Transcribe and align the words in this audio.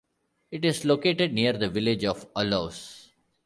It 0.49 0.65
is 0.65 0.83
located 0.83 1.31
near 1.31 1.53
the 1.53 1.69
village 1.69 2.03
of 2.05 2.27
Allouis. 2.33 3.11